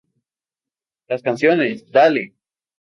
[1.07, 2.33] Las canciones "Dale!